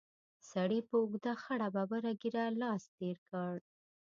سړي 0.51 0.79
په 0.87 0.95
اوږده 1.01 1.33
خړه 1.43 1.67
ببره 1.75 2.11
ږېره 2.21 2.45
لاس 2.61 2.81
تېر 2.97 3.17
کړ. 3.29 3.55